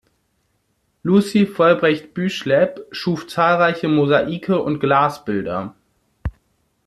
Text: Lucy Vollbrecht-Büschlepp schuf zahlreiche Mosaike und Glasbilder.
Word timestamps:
Lucy 1.03 1.45
Vollbrecht-Büschlepp 1.45 2.87
schuf 2.89 3.27
zahlreiche 3.27 3.87
Mosaike 3.87 4.57
und 4.59 4.79
Glasbilder. 4.79 5.75